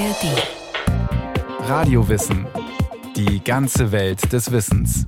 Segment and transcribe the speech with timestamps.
[0.00, 1.68] ARD.
[1.68, 2.46] Radiowissen.
[3.16, 5.04] Die ganze Welt des Wissens.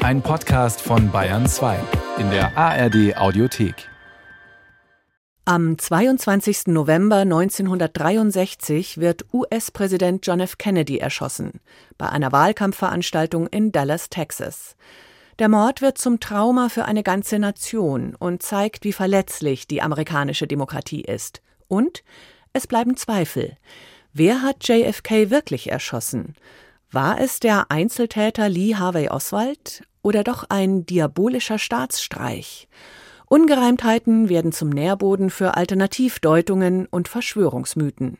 [0.00, 1.78] Ein Podcast von Bayern 2
[2.18, 3.88] in der ARD Audiothek.
[5.44, 6.66] Am 22.
[6.66, 10.58] November 1963 wird US-Präsident John F.
[10.58, 11.60] Kennedy erschossen
[11.96, 14.74] bei einer Wahlkampfveranstaltung in Dallas, Texas.
[15.38, 20.48] Der Mord wird zum Trauma für eine ganze Nation und zeigt, wie verletzlich die amerikanische
[20.48, 21.40] Demokratie ist.
[21.68, 22.02] Und
[22.56, 23.56] es bleiben Zweifel.
[24.12, 26.34] Wer hat JFK wirklich erschossen?
[26.90, 32.66] War es der Einzeltäter Lee Harvey Oswald oder doch ein diabolischer Staatsstreich?
[33.26, 38.16] Ungereimtheiten werden zum Nährboden für Alternativdeutungen und Verschwörungsmythen.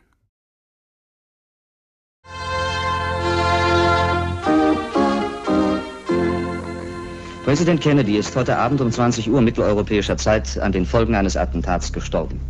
[7.44, 11.92] Präsident Kennedy ist heute Abend um 20 Uhr mitteleuropäischer Zeit an den Folgen eines Attentats
[11.92, 12.40] gestorben.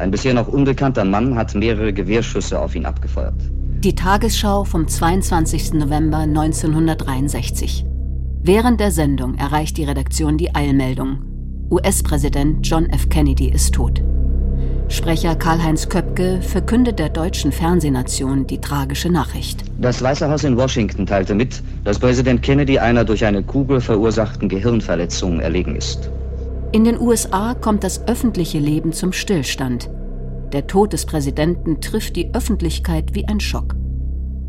[0.00, 3.34] Ein bisher noch unbekannter Mann hat mehrere Gewehrschüsse auf ihn abgefeuert.
[3.84, 5.74] Die Tagesschau vom 22.
[5.74, 7.84] November 1963.
[8.42, 11.18] Während der Sendung erreicht die Redaktion die Eilmeldung.
[11.70, 13.10] US-Präsident John F.
[13.10, 14.02] Kennedy ist tot.
[14.88, 19.64] Sprecher Karl-Heinz Köpke verkündet der deutschen Fernsehnation die tragische Nachricht.
[19.82, 24.48] Das Weiße Haus in Washington teilte mit, dass Präsident Kennedy einer durch eine Kugel verursachten
[24.48, 26.10] Gehirnverletzung erlegen ist.
[26.72, 29.90] In den USA kommt das öffentliche Leben zum Stillstand.
[30.52, 33.74] Der Tod des Präsidenten trifft die Öffentlichkeit wie ein Schock.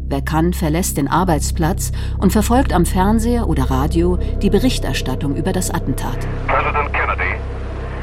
[0.07, 5.71] Wer kann, verlässt den Arbeitsplatz und verfolgt am Fernseher oder Radio die Berichterstattung über das
[5.71, 6.19] Attentat.
[6.45, 7.39] President Kennedy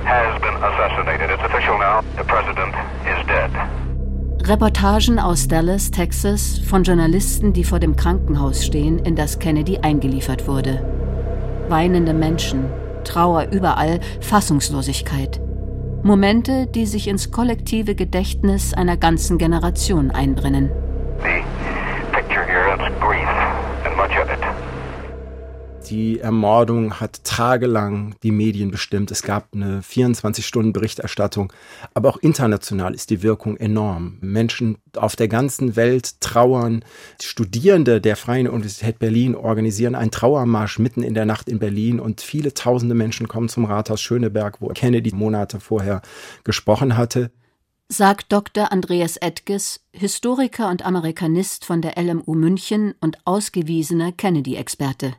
[0.04, 1.30] has been assassinated.
[1.30, 2.00] It's official now.
[2.16, 2.74] The president
[3.04, 4.48] is dead.
[4.48, 10.48] Reportagen aus Dallas, Texas, von Journalisten, die vor dem Krankenhaus stehen, in das Kennedy eingeliefert
[10.48, 10.82] wurde.
[11.68, 12.64] Weinende Menschen,
[13.08, 15.40] Trauer überall, Fassungslosigkeit.
[16.02, 20.70] Momente, die sich ins kollektive Gedächtnis einer ganzen Generation einbrennen.
[21.20, 21.67] The
[25.90, 29.10] Die Ermordung hat tagelang die Medien bestimmt.
[29.10, 31.50] Es gab eine 24-Stunden-Berichterstattung.
[31.94, 34.18] Aber auch international ist die Wirkung enorm.
[34.20, 36.84] Menschen auf der ganzen Welt trauern.
[37.22, 42.20] Studierende der Freien Universität Berlin organisieren einen Trauermarsch mitten in der Nacht in Berlin und
[42.20, 46.02] viele tausende Menschen kommen zum Rathaus Schöneberg, wo Kennedy Monate vorher
[46.44, 47.30] gesprochen hatte
[47.90, 48.70] sagt Dr.
[48.70, 55.14] Andreas Edges, Historiker und Amerikanist von der LMU München und ausgewiesener Kennedy-Experte.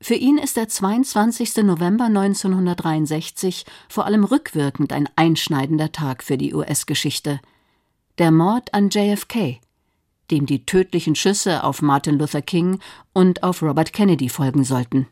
[0.00, 1.56] Für ihn ist der 22.
[1.64, 7.40] November 1963 vor allem rückwirkend ein einschneidender Tag für die US-Geschichte.
[8.18, 9.58] Der Mord an JFK,
[10.30, 12.78] dem die tödlichen Schüsse auf Martin Luther King
[13.14, 15.06] und auf Robert Kennedy folgen sollten.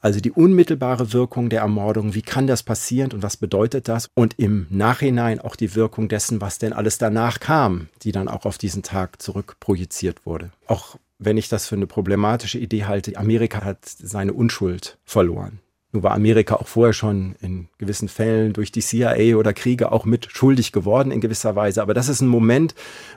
[0.00, 4.08] Also die unmittelbare Wirkung der Ermordung, wie kann das passieren und was bedeutet das?
[4.14, 8.44] Und im Nachhinein auch die Wirkung dessen, was denn alles danach kam, die dann auch
[8.44, 10.52] auf diesen Tag zurückprojiziert wurde.
[10.66, 15.60] Auch wenn ich das für eine problematische Idee halte, Amerika hat seine Unschuld verloren.
[15.90, 20.04] Nun war Amerika auch vorher schon in gewissen Fällen durch die CIA oder Kriege auch
[20.04, 21.80] mit schuldig geworden in gewisser Weise.
[21.80, 22.74] Aber das ist ein Moment,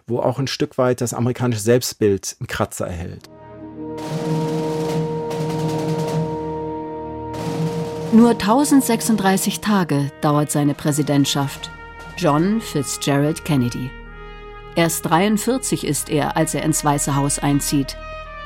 [0.08, 3.30] wo auch ein Stück weit das amerikanische Selbstbild einen Kratzer erhält.
[8.14, 11.70] Nur 1036 Tage dauert seine Präsidentschaft.
[12.18, 13.90] John Fitzgerald Kennedy.
[14.76, 17.98] Erst 43 ist er, als er ins Weiße Haus einzieht.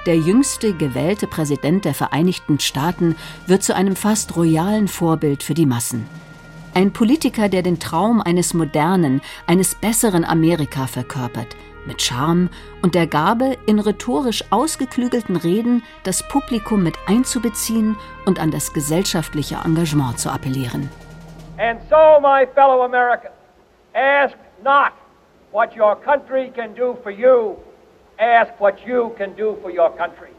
[0.08, 3.16] Der jüngste gewählte Präsident der Vereinigten Staaten
[3.48, 6.08] wird zu einem fast royalen Vorbild für die Massen.
[6.74, 11.56] Ein Politiker, der den Traum eines modernen, eines besseren Amerika verkörpert,
[11.86, 12.50] mit Charme
[12.82, 19.60] und der Gabe, in rhetorisch ausgeklügelten Reden das Publikum mit einzubeziehen und an das gesellschaftliche
[19.64, 20.90] Engagement zu appellieren.
[21.58, 23.34] And so, my fellow Americans,
[23.94, 24.92] ask not
[25.56, 27.56] what your country can do for you,
[28.20, 30.32] ask what you can do for your country.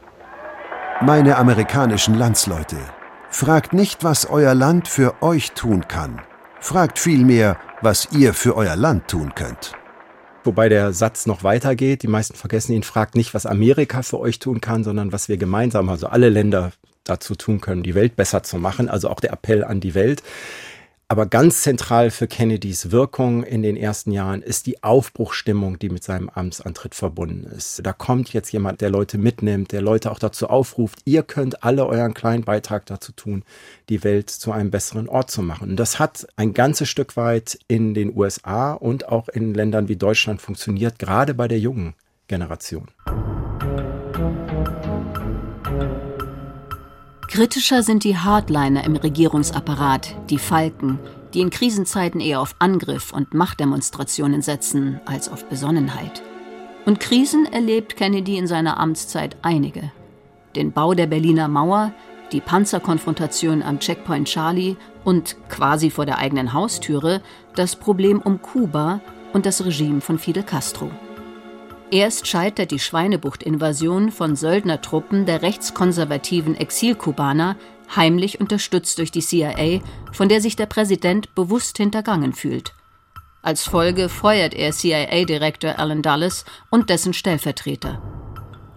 [1.00, 2.76] Meine amerikanischen Landsleute,
[3.30, 6.20] fragt nicht, was euer Land für euch tun kann.
[6.60, 9.72] Fragt vielmehr, was ihr für euer Land tun könnt.
[10.44, 12.02] Wobei der Satz noch weitergeht.
[12.02, 15.38] Die meisten vergessen ihn, fragt nicht, was Amerika für euch tun kann, sondern was wir
[15.38, 16.72] gemeinsam, also alle Länder
[17.04, 18.90] dazu tun können, die Welt besser zu machen.
[18.90, 20.22] Also auch der Appell an die Welt.
[21.08, 26.02] Aber ganz zentral für Kennedys Wirkung in den ersten Jahren ist die Aufbruchstimmung, die mit
[26.02, 27.80] seinem Amtsantritt verbunden ist.
[27.84, 31.86] Da kommt jetzt jemand, der Leute mitnimmt, der Leute auch dazu aufruft, ihr könnt alle
[31.86, 33.44] euren kleinen Beitrag dazu tun,
[33.88, 35.70] die Welt zu einem besseren Ort zu machen.
[35.70, 39.96] Und das hat ein ganzes Stück weit in den USA und auch in Ländern wie
[39.96, 41.94] Deutschland funktioniert, gerade bei der jungen
[42.26, 42.88] Generation.
[47.28, 50.98] Kritischer sind die Hardliner im Regierungsapparat, die Falken,
[51.34, 56.22] die in Krisenzeiten eher auf Angriff und Machtdemonstrationen setzen als auf Besonnenheit.
[56.84, 59.90] Und Krisen erlebt Kennedy in seiner Amtszeit einige.
[60.54, 61.92] Den Bau der Berliner Mauer,
[62.30, 67.20] die Panzerkonfrontation am Checkpoint Charlie und quasi vor der eigenen Haustüre
[67.56, 69.00] das Problem um Kuba
[69.32, 70.90] und das Regime von Fidel Castro.
[71.90, 77.56] Erst scheitert die Schweinebucht-Invasion von Söldnertruppen der rechtskonservativen Exilkubaner,
[77.94, 79.80] heimlich unterstützt durch die CIA,
[80.12, 82.74] von der sich der Präsident bewusst hintergangen fühlt.
[83.40, 88.02] Als Folge feuert er CIA-Direktor Alan Dulles und dessen Stellvertreter.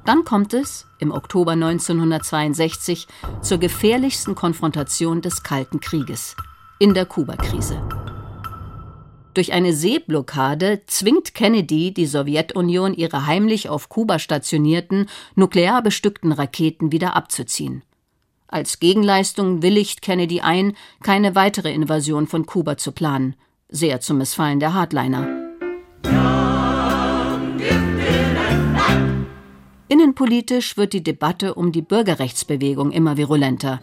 [0.05, 3.07] Dann kommt es, im Oktober 1962,
[3.41, 6.35] zur gefährlichsten Konfrontation des Kalten Krieges,
[6.77, 7.81] in der Kuba-Krise.
[9.39, 16.91] Durch eine Seeblockade zwingt Kennedy die Sowjetunion, ihre heimlich auf Kuba stationierten, nuklear bestückten Raketen
[16.91, 17.81] wieder abzuziehen.
[18.49, 23.37] Als Gegenleistung willigt Kennedy ein, keine weitere Invasion von Kuba zu planen,
[23.69, 25.25] sehr zum Missfallen der Hardliner.
[29.87, 33.79] Innenpolitisch wird die Debatte um die Bürgerrechtsbewegung immer virulenter.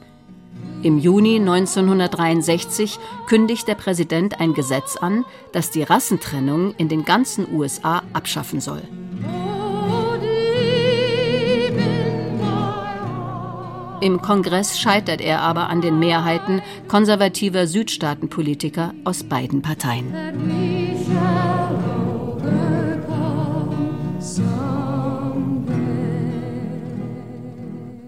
[0.87, 7.53] Im Juni 1963 kündigt der Präsident ein Gesetz an, das die Rassentrennung in den ganzen
[7.53, 8.83] USA abschaffen soll.
[14.01, 20.15] Im Kongress scheitert er aber an den Mehrheiten konservativer Südstaatenpolitiker aus beiden Parteien.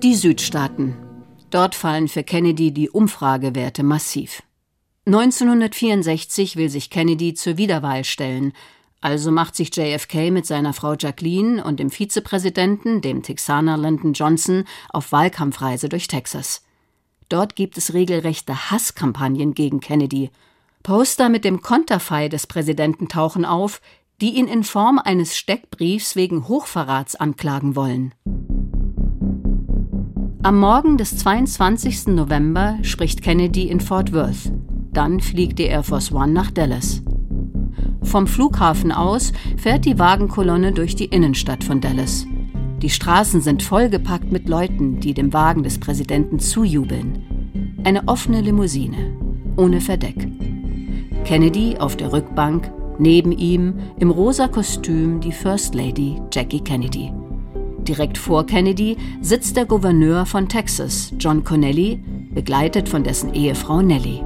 [0.00, 1.07] Die Südstaaten
[1.50, 4.42] Dort fallen für Kennedy die Umfragewerte massiv.
[5.06, 8.52] 1964 will sich Kennedy zur Wiederwahl stellen,
[9.00, 14.64] also macht sich JFK mit seiner Frau Jacqueline und dem Vizepräsidenten, dem Texaner Lyndon Johnson,
[14.90, 16.62] auf Wahlkampfreise durch Texas.
[17.28, 20.30] Dort gibt es regelrechte Hasskampagnen gegen Kennedy.
[20.82, 23.80] Poster mit dem Konterfei des Präsidenten tauchen auf,
[24.20, 28.14] die ihn in Form eines Steckbriefs wegen Hochverrats anklagen wollen.
[30.48, 32.06] Am Morgen des 22.
[32.06, 34.50] November spricht Kennedy in Fort Worth.
[34.94, 37.02] Dann fliegt die Air Force One nach Dallas.
[38.00, 42.26] Vom Flughafen aus fährt die Wagenkolonne durch die Innenstadt von Dallas.
[42.80, 47.76] Die Straßen sind vollgepackt mit Leuten, die dem Wagen des Präsidenten zujubeln.
[47.84, 49.18] Eine offene Limousine,
[49.58, 50.28] ohne Verdeck.
[51.26, 57.12] Kennedy auf der Rückbank, neben ihm im rosa Kostüm die First Lady Jackie Kennedy.
[57.88, 61.98] Direkt vor Kennedy sitzt der Gouverneur von Texas, John Connelly,
[62.34, 64.22] begleitet von dessen Ehefrau Nellie.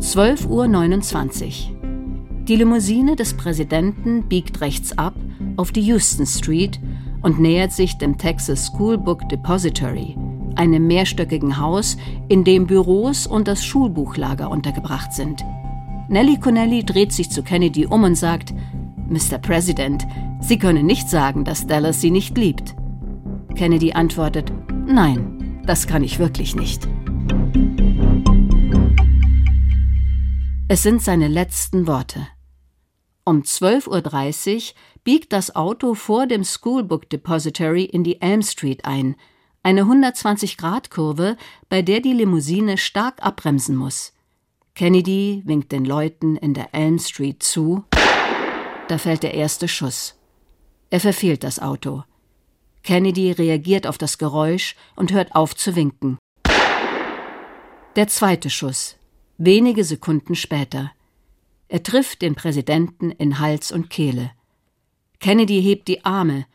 [0.00, 2.46] 12.29 Uhr.
[2.48, 5.14] Die Limousine des Präsidenten biegt rechts ab
[5.56, 6.80] auf die Houston Street
[7.22, 10.16] und nähert sich dem Texas School Book Depository,
[10.56, 11.96] einem mehrstöckigen Haus,
[12.28, 15.44] in dem Büros und das Schulbuchlager untergebracht sind.
[16.08, 18.52] Nellie Connelly dreht sich zu Kennedy um und sagt,
[19.12, 19.38] Mr.
[19.38, 20.06] President,
[20.40, 22.74] Sie können nicht sagen, dass Dallas Sie nicht liebt.
[23.54, 24.50] Kennedy antwortet,
[24.86, 26.88] nein, das kann ich wirklich nicht.
[30.68, 32.26] Es sind seine letzten Worte.
[33.24, 34.62] Um 12.30 Uhr
[35.04, 39.14] biegt das Auto vor dem Schoolbook Depository in die Elm Street ein,
[39.62, 41.36] eine 120-Grad-Kurve,
[41.68, 44.14] bei der die Limousine stark abbremsen muss.
[44.74, 47.84] Kennedy winkt den Leuten in der Elm Street zu
[48.88, 50.18] da fällt der erste Schuss.
[50.90, 52.04] Er verfehlt das Auto.
[52.82, 56.18] Kennedy reagiert auf das Geräusch und hört auf zu winken.
[57.96, 58.96] Der zweite Schuss,
[59.38, 60.92] wenige Sekunden später.
[61.68, 64.30] Er trifft den Präsidenten in Hals und Kehle.
[65.20, 66.46] Kennedy hebt die Arme.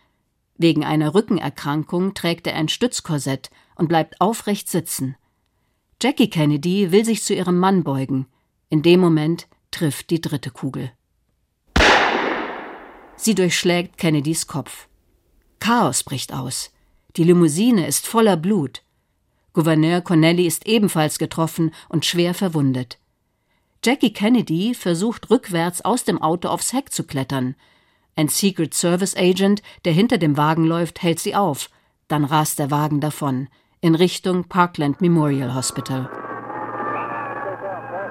[0.58, 5.16] Wegen einer Rückenerkrankung trägt er ein Stützkorsett und bleibt aufrecht sitzen.
[6.02, 8.28] Jackie Kennedy will sich zu ihrem Mann beugen.
[8.70, 10.92] In dem Moment trifft die dritte Kugel.
[13.18, 14.88] Sie durchschlägt Kennedys Kopf.
[15.60, 16.72] Chaos bricht aus.
[17.16, 18.84] Die Limousine ist voller Blut.
[19.54, 23.00] Gouverneur Connelly ist ebenfalls getroffen und schwer verwundet.
[23.84, 27.56] Jackie Kennedy versucht rückwärts aus dem Auto aufs Heck zu klettern.
[28.16, 31.70] Ein Secret Service Agent, der hinter dem Wagen läuft, hält sie auf.
[32.08, 33.48] Dann rast der Wagen davon,
[33.82, 36.10] in Richtung Parkland Memorial Hospital.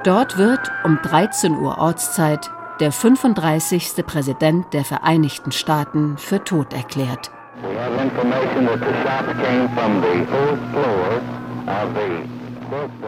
[0.02, 4.04] Dort wird um 13 Uhr Ortszeit der 35.
[4.06, 7.30] Präsident der Vereinigten Staaten für tot erklärt.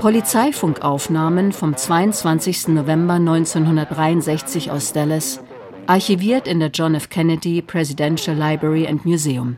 [0.00, 2.68] Polizeifunkaufnahmen vom 22.
[2.68, 5.40] November 1963 aus Dallas,
[5.86, 7.10] archiviert in der John F.
[7.10, 9.56] Kennedy Presidential Library and Museum.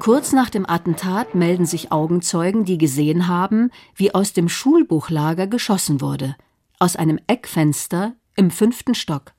[0.00, 6.00] Kurz nach dem Attentat melden sich Augenzeugen, die gesehen haben, wie aus dem Schulbuchlager geschossen
[6.00, 6.36] wurde,
[6.78, 9.32] aus einem Eckfenster im fünften Stock.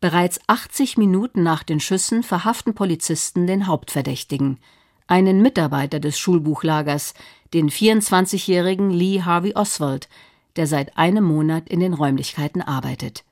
[0.00, 4.58] Bereits 80 Minuten nach den Schüssen verhaften Polizisten den Hauptverdächtigen,
[5.06, 7.14] einen Mitarbeiter des Schulbuchlagers,
[7.54, 10.08] den 24-jährigen Lee Harvey Oswald,
[10.56, 13.24] der seit einem Monat in den Räumlichkeiten arbeitet.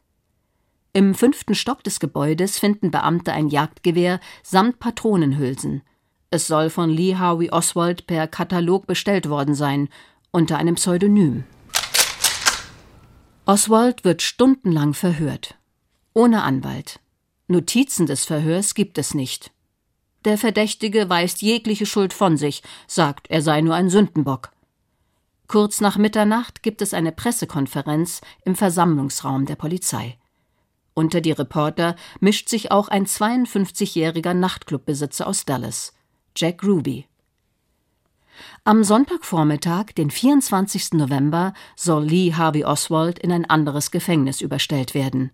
[0.92, 5.83] Im fünften Stock des Gebäudes finden Beamte ein Jagdgewehr samt Patronenhülsen.
[6.30, 9.88] Es soll von Lee Harvey Oswald per Katalog bestellt worden sein,
[10.33, 11.45] unter einem Pseudonym.
[13.47, 15.56] Oswald wird stundenlang verhört.
[16.12, 17.00] Ohne Anwalt.
[17.49, 19.50] Notizen des Verhörs gibt es nicht.
[20.25, 24.50] Der Verdächtige weist jegliche Schuld von sich, sagt, er sei nur ein Sündenbock.
[25.49, 30.16] Kurz nach Mitternacht gibt es eine Pressekonferenz im Versammlungsraum der Polizei.
[30.94, 35.94] Unter die Reporter mischt sich auch ein 52-jähriger Nachtclubbesitzer aus Dallas.
[36.37, 37.06] Jack Ruby.
[38.64, 40.92] Am Sonntagvormittag, den 24.
[40.92, 45.30] November, soll Lee Harvey Oswald in ein anderes Gefängnis überstellt werden.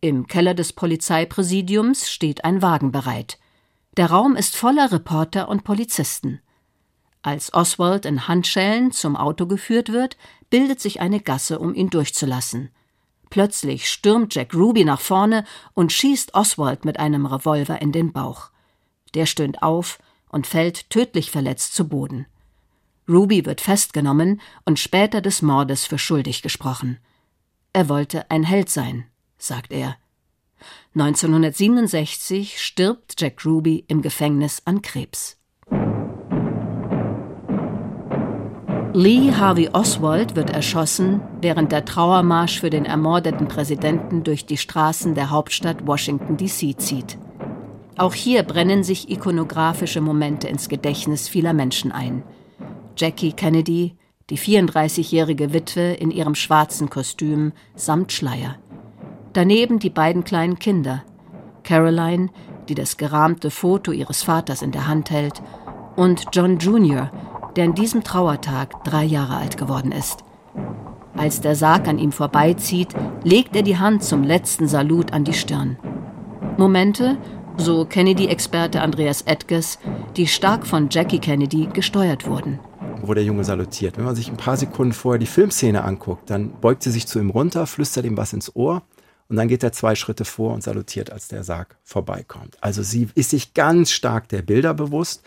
[0.00, 3.38] Im Keller des Polizeipräsidiums steht ein Wagen bereit.
[3.96, 6.40] Der Raum ist voller Reporter und Polizisten.
[7.22, 10.16] Als Oswald in Handschellen zum Auto geführt wird,
[10.50, 12.70] bildet sich eine Gasse, um ihn durchzulassen.
[13.30, 15.44] Plötzlich stürmt Jack Ruby nach vorne
[15.74, 18.50] und schießt Oswald mit einem Revolver in den Bauch.
[19.14, 19.98] Der stöhnt auf
[20.28, 22.26] und fällt tödlich verletzt zu Boden.
[23.08, 26.98] Ruby wird festgenommen und später des Mordes für schuldig gesprochen.
[27.72, 29.04] Er wollte ein Held sein,
[29.38, 29.96] sagt er.
[30.94, 35.38] 1967 stirbt Jack Ruby im Gefängnis an Krebs.
[38.94, 45.14] Lee Harvey Oswald wird erschossen, während der Trauermarsch für den ermordeten Präsidenten durch die Straßen
[45.14, 46.76] der Hauptstadt Washington, D.C.
[46.78, 47.18] zieht.
[47.98, 52.22] Auch hier brennen sich ikonografische Momente ins Gedächtnis vieler Menschen ein.
[52.96, 53.94] Jackie Kennedy,
[54.30, 58.56] die 34-jährige Witwe in ihrem schwarzen Kostüm samt Schleier.
[59.34, 61.04] Daneben die beiden kleinen Kinder,
[61.62, 62.30] Caroline,
[62.68, 65.42] die das gerahmte Foto ihres Vaters in der Hand hält,
[65.94, 67.10] und John Jr.,
[67.54, 70.24] der an diesem Trauertag drei Jahre alt geworden ist.
[71.16, 75.32] Als der Sarg an ihm vorbeizieht, legt er die Hand zum letzten Salut an die
[75.32, 75.78] Stirn.
[76.56, 77.18] Momente,
[77.56, 79.78] so Kennedy-Experte Andreas Edges,
[80.16, 82.58] die stark von Jackie Kennedy gesteuert wurden.
[83.06, 83.96] Wo der Junge salutiert.
[83.96, 87.18] Wenn man sich ein paar Sekunden vorher die Filmszene anguckt, dann beugt sie sich zu
[87.18, 88.82] ihm runter, flüstert ihm was ins Ohr
[89.28, 92.56] und dann geht er zwei Schritte vor und salutiert, als der Sarg vorbeikommt.
[92.60, 95.22] Also sie ist sich ganz stark der Bilder bewusst.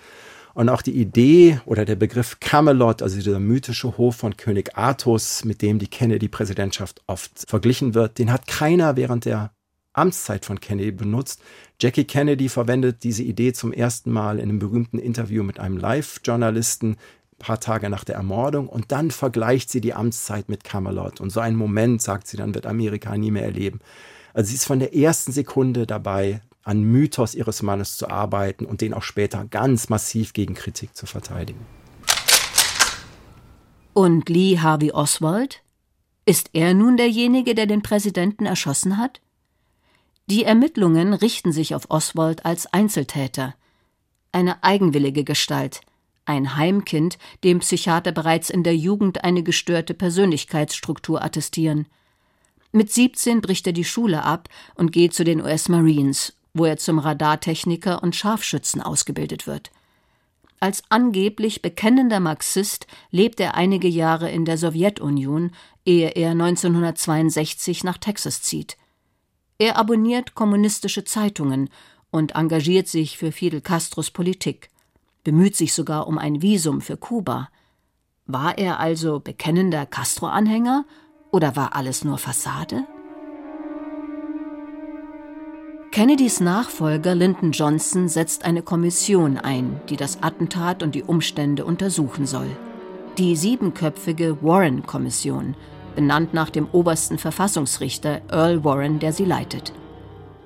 [0.55, 5.45] Und auch die Idee oder der Begriff Camelot, also dieser mythische Hof von König Artus,
[5.45, 9.51] mit dem die Kennedy-Präsidentschaft oft verglichen wird, den hat keiner während der
[9.93, 11.41] Amtszeit von Kennedy benutzt.
[11.79, 16.97] Jackie Kennedy verwendet diese Idee zum ersten Mal in einem berühmten Interview mit einem Live-Journalisten
[17.39, 21.19] paar Tage nach der Ermordung und dann vergleicht sie die Amtszeit mit Camelot.
[21.21, 23.79] Und so einen Moment, sagt sie dann, wird Amerika nie mehr erleben.
[24.33, 28.81] Also sie ist von der ersten Sekunde dabei, an Mythos ihres Mannes zu arbeiten und
[28.81, 31.65] den auch später ganz massiv gegen Kritik zu verteidigen.
[33.93, 35.63] Und Lee Harvey Oswald?
[36.25, 39.19] Ist er nun derjenige, der den Präsidenten erschossen hat?
[40.27, 43.55] Die Ermittlungen richten sich auf Oswald als Einzeltäter.
[44.31, 45.81] Eine eigenwillige Gestalt,
[46.29, 51.87] ein Heimkind, dem Psychiater bereits in der Jugend eine gestörte Persönlichkeitsstruktur attestieren.
[52.71, 56.77] Mit 17 bricht er die Schule ab und geht zu den US Marines, wo er
[56.77, 59.71] zum Radartechniker und Scharfschützen ausgebildet wird.
[60.59, 65.51] Als angeblich bekennender Marxist lebt er einige Jahre in der Sowjetunion,
[65.85, 68.77] ehe er 1962 nach Texas zieht.
[69.57, 71.69] Er abonniert kommunistische Zeitungen
[72.11, 74.69] und engagiert sich für Fidel Castros Politik,
[75.29, 77.49] bemüht sich sogar um ein Visum für Kuba.
[78.25, 80.85] War er also bekennender Castro-Anhänger
[81.29, 82.87] oder war alles nur Fassade?
[85.91, 92.25] Kennedys Nachfolger Lyndon Johnson setzt eine Kommission ein, die das Attentat und die Umstände untersuchen
[92.25, 92.49] soll.
[93.19, 95.55] Die siebenköpfige Warren-Kommission,
[95.93, 99.73] benannt nach dem obersten Verfassungsrichter Earl Warren, der sie leitet.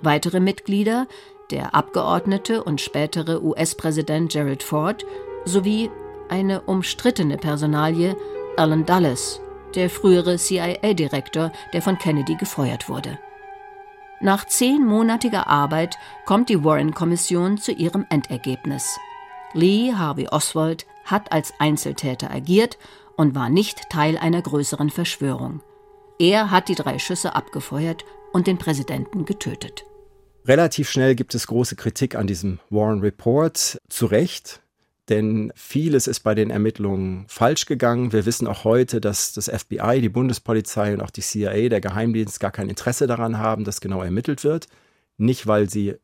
[0.01, 1.07] Weitere Mitglieder,
[1.51, 5.05] der Abgeordnete und spätere US-Präsident Gerald Ford
[5.45, 5.89] sowie
[6.29, 8.15] eine umstrittene Personalie
[8.57, 9.41] Alan Dulles,
[9.75, 13.17] der frühere CIA-Direktor, der von Kennedy gefeuert wurde.
[14.21, 18.97] Nach zehnmonatiger Arbeit kommt die Warren-Kommission zu ihrem Endergebnis.
[19.53, 22.77] Lee Harvey Oswald hat als Einzeltäter agiert
[23.17, 25.62] und war nicht Teil einer größeren Verschwörung.
[26.19, 29.85] Er hat die drei Schüsse abgefeuert und den Präsidenten getötet.
[30.45, 33.79] Relativ schnell gibt es große Kritik an diesem Warren Report.
[33.88, 34.62] Zu Recht,
[35.07, 38.12] denn vieles ist bei den Ermittlungen falsch gegangen.
[38.12, 42.41] Wir wissen auch heute, dass das FBI, die Bundespolizei und auch die CIA, der Geheimdienst,
[42.41, 44.67] gar kein Interesse daran haben, dass genau ermittelt wird.
[45.17, 45.95] Nicht, weil sie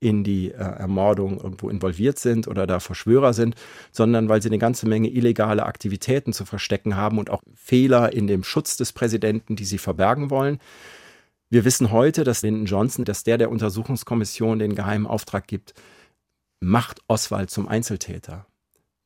[0.00, 3.56] in die äh, Ermordung irgendwo involviert sind oder da Verschwörer sind,
[3.90, 8.28] sondern weil sie eine ganze Menge illegale Aktivitäten zu verstecken haben und auch Fehler in
[8.28, 10.60] dem Schutz des Präsidenten, die sie verbergen wollen.
[11.50, 15.72] Wir wissen heute, dass Lyndon Johnson, dass der der Untersuchungskommission den geheimen Auftrag gibt,
[16.60, 18.46] macht Oswald zum Einzeltäter.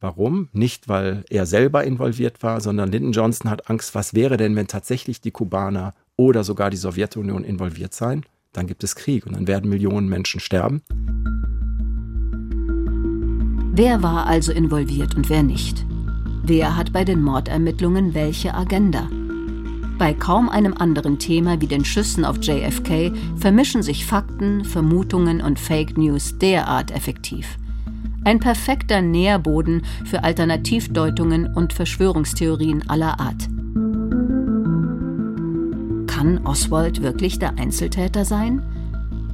[0.00, 0.48] Warum?
[0.52, 4.66] Nicht, weil er selber involviert war, sondern Lyndon Johnson hat Angst, was wäre denn, wenn
[4.66, 8.26] tatsächlich die Kubaner oder sogar die Sowjetunion involviert seien?
[8.52, 10.82] Dann gibt es Krieg und dann werden Millionen Menschen sterben.
[13.74, 15.86] Wer war also involviert und wer nicht?
[16.42, 19.08] Wer hat bei den Mordermittlungen welche Agenda?
[19.98, 25.58] Bei kaum einem anderen Thema wie den Schüssen auf JFK vermischen sich Fakten, Vermutungen und
[25.58, 27.58] Fake News derart effektiv.
[28.24, 33.48] Ein perfekter Nährboden für Alternativdeutungen und Verschwörungstheorien aller Art.
[36.06, 38.62] Kann Oswald wirklich der Einzeltäter sein?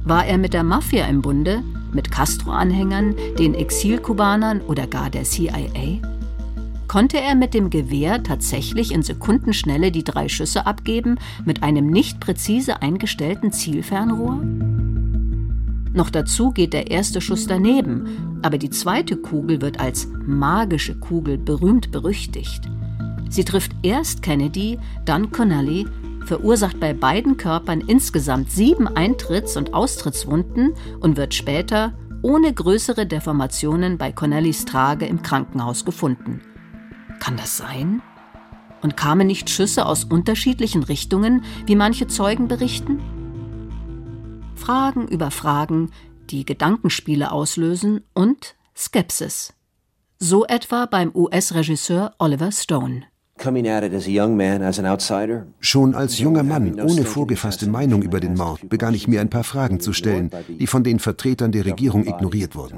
[0.05, 1.61] War er mit der Mafia im Bunde,
[1.93, 6.01] mit Castro-Anhängern, den Exilkubanern oder gar der CIA?
[6.89, 12.19] Konnte er mit dem Gewehr tatsächlich in Sekundenschnelle die drei Schüsse abgeben, mit einem nicht
[12.19, 14.41] präzise eingestellten Zielfernrohr?
[15.93, 21.37] Noch dazu geht der erste Schuss daneben, aber die zweite Kugel wird als magische Kugel
[21.37, 22.63] berühmt berüchtigt.
[23.29, 25.85] Sie trifft erst Kennedy, dann Connelly,
[26.25, 31.93] verursacht bei beiden Körpern insgesamt sieben Eintritts- und Austrittswunden und wird später
[32.23, 36.41] ohne größere Deformationen bei Connellys Trage im Krankenhaus gefunden.
[37.19, 38.01] Kann das sein?
[38.81, 42.99] Und kamen nicht Schüsse aus unterschiedlichen Richtungen, wie manche Zeugen berichten?
[44.55, 45.91] Fragen über Fragen,
[46.29, 49.53] die Gedankenspiele auslösen und Skepsis.
[50.17, 53.08] So etwa beim US-Regisseur Oliver Stone.
[55.59, 59.43] Schon als junger Mann ohne vorgefasste Meinung über den Mord begann ich mir ein paar
[59.43, 62.77] Fragen zu stellen, die von den Vertretern der Regierung ignoriert wurden.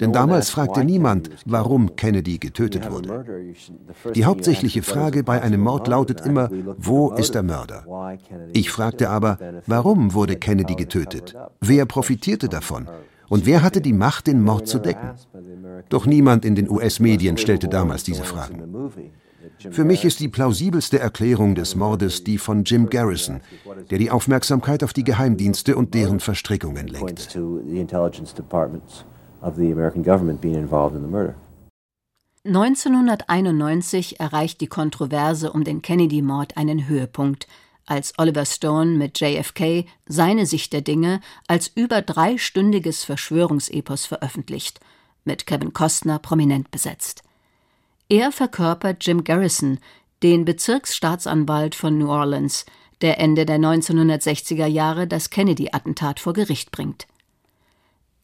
[0.00, 3.24] Denn damals fragte niemand, warum Kennedy getötet wurde.
[4.14, 6.48] Die hauptsächliche Frage bei einem Mord lautet immer,
[6.78, 7.84] wo ist der Mörder?
[8.52, 11.34] Ich fragte aber, warum wurde Kennedy getötet?
[11.60, 12.88] Wer profitierte davon?
[13.28, 15.10] Und wer hatte die Macht, den Mord zu decken?
[15.88, 18.62] Doch niemand in den US-Medien stellte damals diese Fragen.
[19.70, 23.40] Für mich ist die plausibelste Erklärung des Mordes die von Jim Garrison,
[23.90, 27.40] der die Aufmerksamkeit auf die Geheimdienste und deren Verstrickungen lenkte.
[32.44, 37.46] 1991 erreicht die Kontroverse um den Kennedy-Mord einen Höhepunkt,
[37.86, 44.80] als Oliver Stone mit JFK seine Sicht der Dinge als über dreistündiges Verschwörungsepos veröffentlicht,
[45.24, 47.22] mit Kevin Costner prominent besetzt.
[48.10, 49.78] Er verkörpert Jim Garrison,
[50.24, 52.66] den Bezirksstaatsanwalt von New Orleans,
[53.02, 57.06] der Ende der 1960er Jahre das Kennedy-Attentat vor Gericht bringt.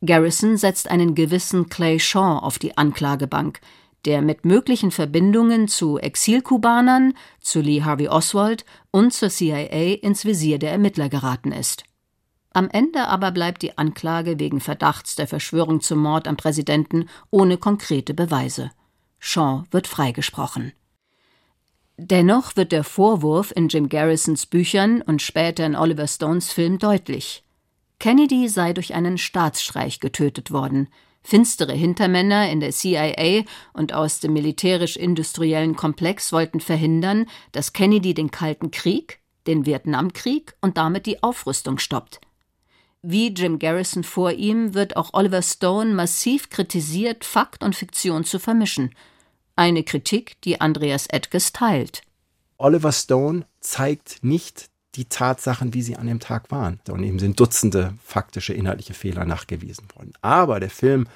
[0.04, 3.60] Garrison setzt einen gewissen Clay Shaw auf die Anklagebank,
[4.06, 10.58] der mit möglichen Verbindungen zu Exilkubanern, zu Lee Harvey Oswald und zur CIA ins Visier
[10.58, 11.84] der Ermittler geraten ist.
[12.52, 17.56] Am Ende aber bleibt die Anklage wegen Verdachts der Verschwörung zum Mord am Präsidenten ohne
[17.56, 18.72] konkrete Beweise.
[19.28, 20.72] Shaw wird freigesprochen.
[21.96, 27.42] Dennoch wird der Vorwurf in Jim Garrisons Büchern und später in Oliver Stones Film deutlich.
[27.98, 30.88] Kennedy sei durch einen Staatsstreich getötet worden.
[31.22, 38.30] Finstere Hintermänner in der CIA und aus dem militärisch-industriellen Komplex wollten verhindern, dass Kennedy den
[38.30, 42.20] Kalten Krieg, den Vietnamkrieg und damit die Aufrüstung stoppt.
[43.02, 48.38] Wie Jim Garrison vor ihm wird auch Oliver Stone massiv kritisiert, Fakt und Fiktion zu
[48.38, 48.94] vermischen.
[49.58, 52.02] Eine Kritik, die Andreas Edges teilt.
[52.58, 56.78] Oliver Stone zeigt nicht die Tatsachen, wie sie an dem Tag waren.
[56.90, 60.12] Und ihm sind Dutzende faktische, inhaltliche Fehler nachgewiesen worden.
[60.20, 61.06] Aber der Film,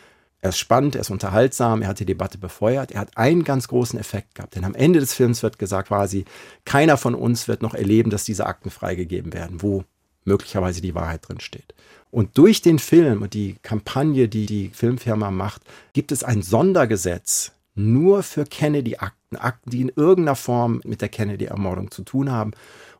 [0.40, 3.68] er ist spannend, er ist unterhaltsam, er hat die Debatte befeuert, er hat einen ganz
[3.68, 4.56] großen Effekt gehabt.
[4.56, 6.24] Denn am Ende des Films wird gesagt quasi,
[6.64, 9.84] keiner von uns wird noch erleben, dass diese Akten freigegeben werden, wo
[10.24, 11.74] möglicherweise die Wahrheit drin steht.
[12.10, 17.52] Und durch den Film und die Kampagne, die die Filmfirma macht, gibt es ein Sondergesetz
[17.74, 22.52] nur für Kennedy-Akten, Akten, die in irgendeiner Form mit der Kennedy-Ermordung zu tun haben.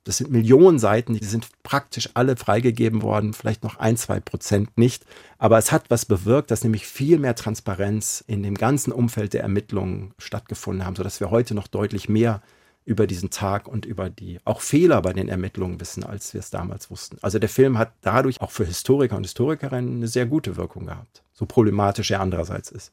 [0.05, 4.79] Das sind Millionen Seiten, die sind praktisch alle freigegeben worden, vielleicht noch ein, zwei Prozent
[4.79, 5.05] nicht.
[5.39, 9.43] Aber es hat was bewirkt, dass nämlich viel mehr Transparenz in dem ganzen Umfeld der
[9.43, 12.41] Ermittlungen stattgefunden haben, sodass wir heute noch deutlich mehr
[12.87, 16.51] über diesen Tag und über die auch Fehler bei den Ermittlungen wissen, als wir es
[16.51, 17.19] damals wussten.
[17.21, 21.23] Also der Film hat dadurch auch für Historiker und Historikerinnen eine sehr gute Wirkung gehabt,
[21.33, 22.93] so problematisch er andererseits ist.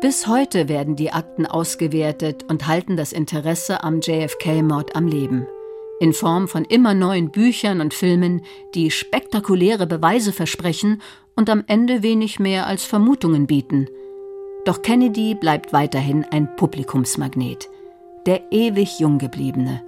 [0.00, 5.48] Bis heute werden die Akten ausgewertet und halten das Interesse am JFK-Mord am Leben.
[5.98, 8.42] In Form von immer neuen Büchern und Filmen,
[8.76, 11.02] die spektakuläre Beweise versprechen
[11.34, 13.88] und am Ende wenig mehr als Vermutungen bieten.
[14.64, 17.68] Doch Kennedy bleibt weiterhin ein Publikumsmagnet.
[18.24, 19.82] Der ewig Junggebliebene.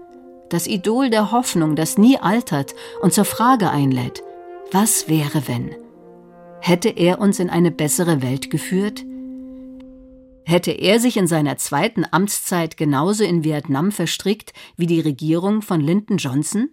[0.48, 4.24] Das Idol der Hoffnung, das nie altert und zur Frage einlädt:
[4.72, 5.70] Was wäre, wenn?
[6.60, 9.04] Hätte er uns in eine bessere Welt geführt?
[10.44, 15.80] Hätte er sich in seiner zweiten Amtszeit genauso in Vietnam verstrickt wie die Regierung von
[15.80, 16.70] Lyndon Johnson?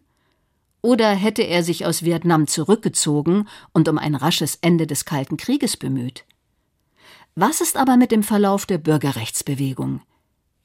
[0.82, 5.78] Oder hätte er sich aus Vietnam zurückgezogen und um ein rasches Ende des Kalten Krieges
[5.78, 6.26] bemüht?
[7.36, 10.02] Was ist aber mit dem Verlauf der Bürgerrechtsbewegung?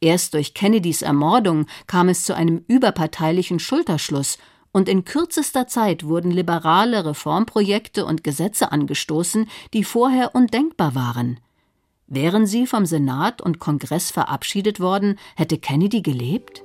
[0.01, 4.39] Erst durch Kennedys Ermordung kam es zu einem überparteilichen Schulterschluss
[4.73, 11.39] und in kürzester Zeit wurden liberale Reformprojekte und Gesetze angestoßen, die vorher undenkbar waren.
[12.15, 16.63] Wären sie vom Senat und Kongress verabschiedet worden, hätte Kennedy gelebt?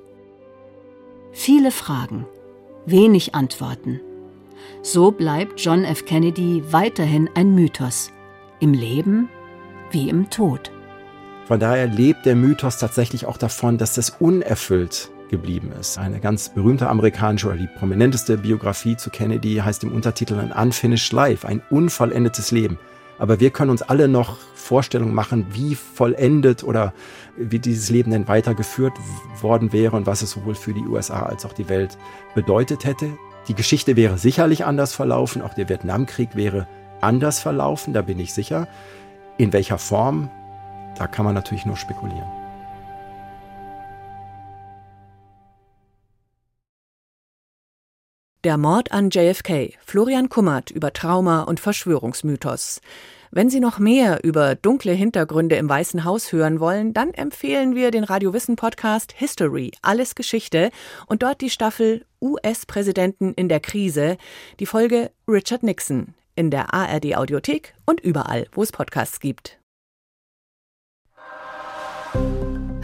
[1.31, 2.25] Viele Fragen,
[2.85, 4.01] wenig Antworten.
[4.81, 6.03] So bleibt John F.
[6.03, 8.11] Kennedy weiterhin ein Mythos,
[8.59, 9.29] im Leben
[9.91, 10.69] wie im Tod.
[11.45, 15.97] Von daher lebt der Mythos tatsächlich auch davon, dass das unerfüllt geblieben ist.
[15.97, 21.13] Eine ganz berühmte amerikanische oder die prominenteste Biografie zu Kennedy heißt im Untertitel ein Unfinished
[21.13, 22.77] Life, ein unvollendetes Leben.
[23.19, 26.93] Aber wir können uns alle noch Vorstellungen machen, wie vollendet oder
[27.37, 28.93] wie dieses Leben denn weitergeführt
[29.41, 31.97] worden wäre und was es sowohl für die USA als auch die Welt
[32.35, 33.09] bedeutet hätte.
[33.47, 36.67] Die Geschichte wäre sicherlich anders verlaufen, auch der Vietnamkrieg wäre
[36.99, 38.67] anders verlaufen, da bin ich sicher.
[39.37, 40.29] In welcher Form,
[40.97, 42.46] da kann man natürlich nur spekulieren.
[48.47, 49.73] Der Mord an JFK.
[49.85, 52.79] Florian Kummert über Trauma und Verschwörungsmythos.
[53.29, 57.91] Wenn Sie noch mehr über dunkle Hintergründe im Weißen Haus hören wollen, dann empfehlen wir
[57.91, 60.71] den Radiowissen Podcast History, alles Geschichte
[61.07, 64.15] und dort die Staffel US-Präsidenten in der Krise,
[64.61, 69.59] die Folge Richard Nixon in der ARD Audiothek und überall, wo es Podcasts gibt.